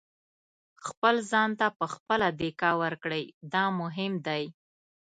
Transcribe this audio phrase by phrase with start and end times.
[0.87, 4.43] خپل ځان ته په خپله دېکه ورکړئ دا مهم دی.